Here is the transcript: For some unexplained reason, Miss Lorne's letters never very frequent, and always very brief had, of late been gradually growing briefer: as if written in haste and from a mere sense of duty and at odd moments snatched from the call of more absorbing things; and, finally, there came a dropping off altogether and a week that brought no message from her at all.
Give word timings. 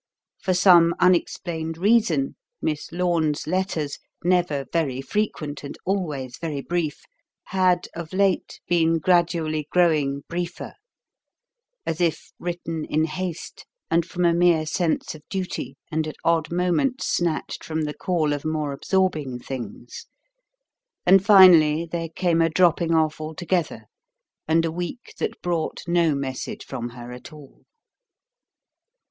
For 0.41 0.55
some 0.55 0.95
unexplained 0.99 1.77
reason, 1.77 2.35
Miss 2.59 2.91
Lorne's 2.91 3.45
letters 3.45 3.99
never 4.23 4.65
very 4.73 4.99
frequent, 4.99 5.63
and 5.63 5.77
always 5.85 6.39
very 6.41 6.59
brief 6.61 7.03
had, 7.49 7.87
of 7.93 8.11
late 8.11 8.59
been 8.67 8.97
gradually 8.97 9.67
growing 9.69 10.23
briefer: 10.27 10.73
as 11.85 12.01
if 12.01 12.31
written 12.39 12.83
in 12.85 13.03
haste 13.03 13.67
and 13.91 14.03
from 14.03 14.25
a 14.25 14.33
mere 14.33 14.65
sense 14.65 15.13
of 15.13 15.21
duty 15.29 15.77
and 15.91 16.07
at 16.07 16.15
odd 16.23 16.51
moments 16.51 17.05
snatched 17.05 17.63
from 17.63 17.81
the 17.83 17.93
call 17.93 18.33
of 18.33 18.43
more 18.43 18.71
absorbing 18.71 19.37
things; 19.37 20.07
and, 21.05 21.23
finally, 21.23 21.85
there 21.85 22.09
came 22.09 22.41
a 22.41 22.49
dropping 22.49 22.95
off 22.95 23.21
altogether 23.21 23.83
and 24.47 24.65
a 24.65 24.71
week 24.71 25.13
that 25.19 25.39
brought 25.43 25.83
no 25.85 26.15
message 26.15 26.65
from 26.65 26.89
her 26.89 27.11
at 27.11 27.31
all. 27.31 27.65